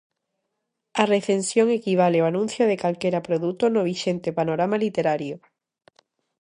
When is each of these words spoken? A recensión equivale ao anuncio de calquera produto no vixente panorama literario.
A 1.01 1.03
recensión 1.13 1.67
equivale 1.79 2.17
ao 2.19 2.29
anuncio 2.31 2.63
de 2.69 2.79
calquera 2.83 3.25
produto 3.27 3.63
no 3.73 3.81
vixente 3.89 4.29
panorama 4.39 4.77
literario. 4.85 5.35